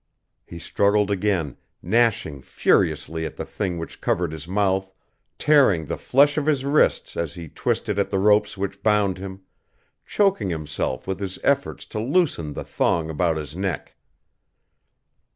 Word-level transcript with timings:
He 0.47 0.57
struggled 0.57 1.11
again, 1.11 1.57
gnashing 1.83 2.41
furiously 2.41 3.23
at 3.23 3.35
the 3.35 3.45
thing 3.45 3.77
which 3.77 4.01
covered 4.01 4.31
his 4.31 4.47
mouth, 4.47 4.91
tearing 5.37 5.85
the 5.85 5.95
flesh 5.95 6.39
of 6.39 6.47
his 6.47 6.65
wrists 6.65 7.15
as 7.15 7.35
he 7.35 7.47
twisted 7.47 7.99
at 7.99 8.09
the 8.09 8.17
ropes 8.17 8.57
which 8.57 8.81
bound 8.81 9.19
him, 9.19 9.41
choking 10.03 10.49
himself 10.49 11.05
with 11.05 11.19
his 11.19 11.37
efforts 11.43 11.85
to 11.85 11.99
loosen 11.99 12.53
the 12.53 12.63
thong 12.63 13.11
about 13.11 13.37
his 13.37 13.55
neck. 13.55 13.93